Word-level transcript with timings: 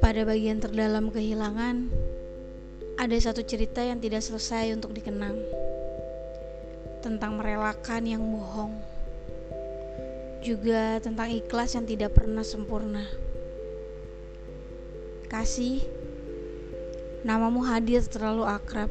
Pada 0.00 0.24
bagian 0.24 0.56
terdalam 0.56 1.12
kehilangan, 1.12 1.92
ada 2.96 3.16
satu 3.20 3.44
cerita 3.44 3.84
yang 3.84 4.00
tidak 4.00 4.24
selesai 4.24 4.72
untuk 4.72 4.96
dikenang. 4.96 5.36
Tentang 7.04 7.36
merelakan 7.36 8.08
yang 8.08 8.24
bohong. 8.24 8.72
Juga 10.40 10.96
tentang 11.04 11.28
ikhlas 11.28 11.76
yang 11.76 11.84
tidak 11.84 12.16
pernah 12.16 12.40
sempurna. 12.40 13.04
Kasih, 15.28 15.84
namamu 17.20 17.68
hadir 17.68 18.00
terlalu 18.08 18.48
akrab. 18.48 18.88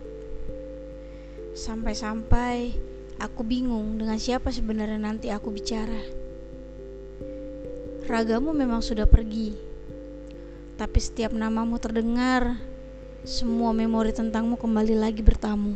Sampai-sampai 1.57 2.77
aku 3.17 3.41
bingung 3.41 3.97
dengan 3.97 4.21
siapa 4.21 4.53
sebenarnya 4.53 5.01
nanti 5.01 5.33
aku 5.33 5.53
bicara. 5.53 6.01
Ragamu 8.07 8.55
memang 8.55 8.79
sudah 8.79 9.05
pergi 9.05 9.67
tapi 10.77 11.01
setiap 11.01 11.33
namamu 11.33 11.81
terdengar, 11.81 12.53
semua 13.25 13.73
memori 13.73 14.13
tentangmu 14.13 14.61
kembali 14.61 14.93
lagi 14.93 15.25
bertamu. 15.25 15.73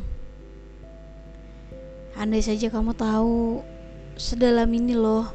Andai 2.13 2.45
saja 2.45 2.69
kamu 2.69 2.93
tahu, 2.93 3.66
sedalam 4.13 4.69
ini 4.69 4.94
loh 4.94 5.25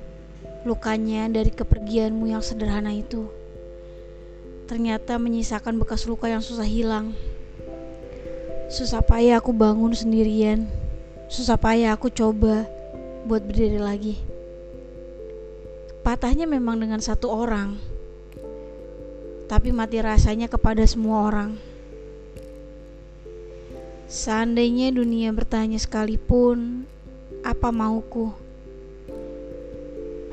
lukanya 0.62 1.26
dari 1.26 1.50
kepergianmu 1.50 2.30
yang 2.30 2.46
sederhana 2.46 2.94
itu. 2.94 3.26
Ternyata 4.70 5.18
menyisakan 5.18 5.82
bekas 5.82 6.06
luka 6.06 6.30
yang 6.30 6.46
susah 6.46 6.66
hilang. 6.66 7.10
Susah 8.70 9.02
payah 9.02 9.42
aku 9.42 9.50
bangun 9.50 9.98
sendirian. 9.98 10.70
Susah 11.26 11.58
payah 11.58 11.94
aku 11.94 12.10
coba 12.10 12.66
buat 13.26 13.42
berdiri 13.42 13.82
lagi. 13.82 14.14
Patahnya 16.06 16.46
memang 16.46 16.78
dengan 16.78 17.02
satu 17.02 17.26
orang 17.28 17.96
tapi 19.46 19.70
mati 19.70 20.02
rasanya 20.02 20.50
kepada 20.50 20.82
semua 20.82 21.30
orang. 21.30 21.54
Seandainya 24.06 24.94
dunia 24.94 25.30
bertanya 25.34 25.78
sekalipun, 25.78 26.86
apa 27.42 27.70
mauku? 27.70 28.34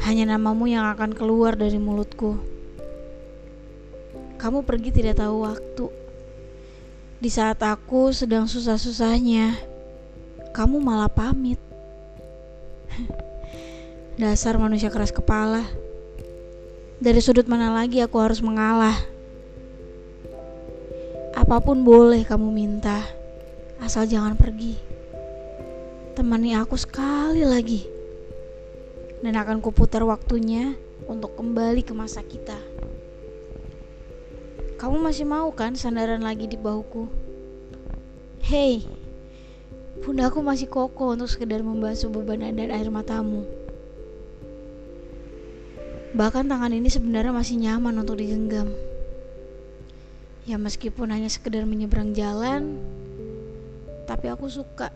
Hanya 0.01 0.35
namamu 0.35 0.69
yang 0.69 0.85
akan 0.93 1.13
keluar 1.13 1.57
dari 1.57 1.77
mulutku. 1.77 2.37
Kamu 4.37 4.65
pergi 4.65 4.89
tidak 4.91 5.21
tahu 5.21 5.45
waktu. 5.47 5.85
Di 7.23 7.29
saat 7.31 7.63
aku 7.63 8.11
sedang 8.11 8.49
susah-susahnya, 8.49 9.55
kamu 10.53 10.77
malah 10.77 11.09
pamit. 11.09 11.57
Dasar 14.21 14.61
manusia 14.61 14.93
keras 14.93 15.09
kepala. 15.09 15.65
Dari 17.01 17.17
sudut 17.17 17.49
mana 17.49 17.73
lagi 17.73 17.99
aku 18.05 18.21
harus 18.21 18.37
mengalah? 18.39 18.93
Apa 21.33 21.57
pun 21.57 21.81
boleh 21.81 22.21
kamu 22.21 22.53
minta, 22.53 23.01
asal 23.81 24.05
jangan 24.05 24.37
pergi. 24.37 24.77
Temani 26.13 26.53
aku 26.53 26.77
sekali 26.77 27.41
lagi, 27.41 27.89
dan 29.25 29.33
akan 29.33 29.57
kuputar 29.57 30.05
waktunya 30.05 30.77
untuk 31.09 31.33
kembali 31.33 31.81
ke 31.81 31.97
masa 31.97 32.21
kita. 32.21 32.55
Kamu 34.77 35.01
masih 35.01 35.25
mau 35.25 35.49
kan 35.49 35.73
sandaran 35.73 36.21
lagi 36.21 36.45
di 36.45 36.55
bahuku? 36.55 37.09
Hei, 38.45 38.85
pundaku 40.03 40.43
masih 40.43 40.67
kokoh 40.67 41.15
untuk 41.15 41.31
sekedar 41.31 41.63
membasuh 41.63 42.11
beban 42.11 42.43
dan 42.43 42.59
air 42.59 42.91
matamu. 42.91 43.47
Bahkan 46.13 46.45
tangan 46.45 46.75
ini 46.75 46.91
sebenarnya 46.91 47.31
masih 47.31 47.55
nyaman 47.57 48.03
untuk 48.03 48.19
digenggam. 48.19 48.67
Ya 50.43 50.59
meskipun 50.59 51.07
hanya 51.07 51.31
sekedar 51.31 51.63
menyeberang 51.63 52.11
jalan, 52.11 52.83
tapi 54.03 54.27
aku 54.27 54.51
suka 54.51 54.91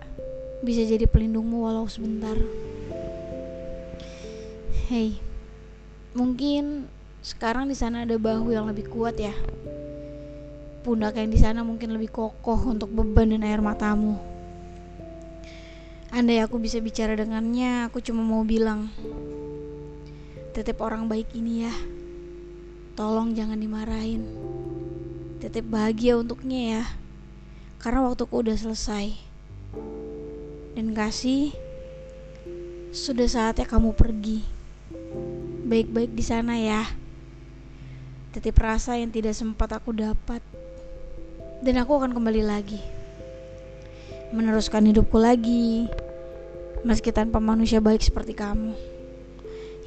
bisa 0.60 0.84
jadi 0.84 1.08
pelindungmu 1.08 1.64
walau 1.64 1.88
sebentar. 1.88 2.36
Hei, 4.92 5.16
mungkin 6.12 6.92
sekarang 7.24 7.72
di 7.72 7.80
sana 7.80 8.04
ada 8.04 8.20
bahu 8.20 8.52
yang 8.52 8.68
lebih 8.68 8.92
kuat 8.92 9.16
ya. 9.16 9.34
Pundak 10.84 11.16
yang 11.16 11.32
di 11.32 11.40
sana 11.40 11.64
mungkin 11.64 11.96
lebih 11.96 12.12
kokoh 12.12 12.76
untuk 12.76 12.92
beban 12.92 13.32
dan 13.32 13.48
air 13.48 13.64
matamu. 13.64 14.37
Andai 16.18 16.42
aku 16.42 16.58
bisa 16.58 16.82
bicara 16.82 17.14
dengannya, 17.14 17.86
aku 17.86 18.02
cuma 18.02 18.26
mau 18.26 18.42
bilang, 18.42 18.90
Titip 20.58 20.82
orang 20.82 21.06
baik 21.06 21.38
ini 21.38 21.70
ya. 21.70 21.74
Tolong 22.98 23.38
jangan 23.38 23.62
dimarahin. 23.62 24.26
Titip 25.38 25.70
bahagia 25.70 26.18
untuknya 26.18 26.82
ya. 26.82 26.84
Karena 27.78 28.02
waktuku 28.02 28.42
udah 28.42 28.58
selesai. 28.58 29.14
Dan 30.74 30.98
kasih 30.98 31.54
sudah 32.90 33.30
saatnya 33.30 33.70
kamu 33.70 33.94
pergi. 33.94 34.42
Baik-baik 35.70 36.18
di 36.18 36.26
sana 36.26 36.58
ya. 36.58 36.90
Titip 38.34 38.58
rasa 38.58 38.98
yang 38.98 39.14
tidak 39.14 39.38
sempat 39.38 39.70
aku 39.70 39.94
dapat. 39.94 40.42
Dan 41.62 41.78
aku 41.78 42.02
akan 42.02 42.18
kembali 42.18 42.42
lagi. 42.42 42.82
Meneruskan 44.34 44.90
hidupku 44.90 45.22
lagi. 45.22 45.86
Meski 46.86 47.10
tanpa 47.10 47.42
manusia 47.42 47.82
baik 47.82 48.04
seperti 48.06 48.38
kamu. 48.38 48.78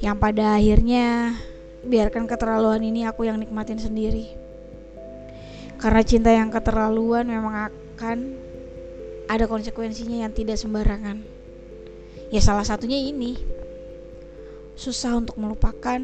Yang 0.01 0.17
pada 0.17 0.57
akhirnya 0.57 1.37
biarkan 1.85 2.25
keterlaluan 2.25 2.81
ini 2.81 3.07
aku 3.07 3.29
yang 3.29 3.37
nikmatin 3.39 3.77
sendiri. 3.77 4.27
Karena 5.79 6.01
cinta 6.03 6.29
yang 6.33 6.51
keterlaluan 6.51 7.25
memang 7.25 7.69
akan 7.69 8.17
ada 9.31 9.45
konsekuensinya 9.47 10.27
yang 10.27 10.33
tidak 10.35 10.59
sembarangan. 10.59 11.23
Ya 12.33 12.41
salah 12.43 12.67
satunya 12.67 12.99
ini. 12.99 13.39
Susah 14.75 15.15
untuk 15.15 15.37
melupakan 15.37 16.01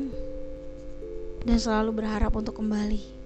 dan 1.47 1.57
selalu 1.57 2.03
berharap 2.03 2.35
untuk 2.35 2.59
kembali. 2.59 3.17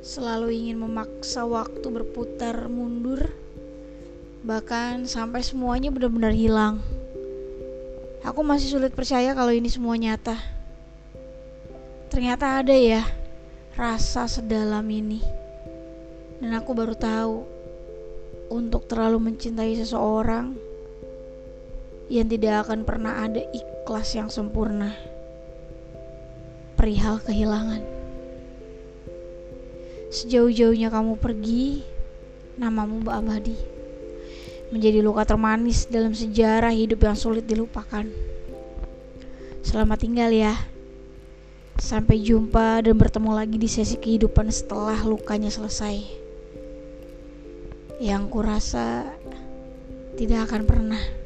Selalu 0.00 0.48
ingin 0.54 0.80
memaksa 0.80 1.44
waktu 1.44 1.84
berputar 1.92 2.72
mundur 2.72 3.28
bahkan 4.40 5.04
sampai 5.04 5.44
semuanya 5.44 5.92
benar-benar 5.92 6.32
hilang 6.32 6.80
Aku 8.20 8.44
masih 8.44 8.76
sulit 8.76 8.92
percaya 8.92 9.32
kalau 9.32 9.48
ini 9.48 9.72
semua 9.72 9.96
nyata. 9.96 10.36
Ternyata 12.12 12.60
ada 12.60 12.76
ya 12.76 13.00
rasa 13.72 14.28
sedalam 14.28 14.84
ini. 14.92 15.24
Dan 16.36 16.52
aku 16.52 16.76
baru 16.76 16.92
tahu 16.92 17.48
untuk 18.52 18.84
terlalu 18.92 19.32
mencintai 19.32 19.72
seseorang 19.80 20.52
yang 22.12 22.28
tidak 22.28 22.68
akan 22.68 22.84
pernah 22.84 23.24
ada 23.24 23.40
ikhlas 23.56 24.12
yang 24.12 24.28
sempurna. 24.28 24.92
Perihal 26.76 27.24
kehilangan. 27.24 27.80
Sejauh-jauhnya 30.12 30.92
kamu 30.92 31.16
pergi, 31.16 31.88
namamu 32.60 33.00
Mbak 33.00 33.16
Abadi 33.16 33.79
menjadi 34.70 35.02
luka 35.02 35.26
termanis 35.26 35.90
dalam 35.90 36.14
sejarah 36.14 36.70
hidup 36.70 37.02
yang 37.02 37.18
sulit 37.18 37.44
dilupakan. 37.46 38.06
Selamat 39.60 39.98
tinggal 40.00 40.30
ya. 40.30 40.54
Sampai 41.76 42.22
jumpa 42.22 42.86
dan 42.86 42.94
bertemu 42.94 43.30
lagi 43.34 43.56
di 43.58 43.68
sesi 43.68 43.98
kehidupan 43.98 44.48
setelah 44.48 44.98
lukanya 45.02 45.50
selesai. 45.50 46.00
Yang 48.00 48.22
kurasa 48.32 49.10
tidak 50.16 50.48
akan 50.48 50.62
pernah. 50.64 51.19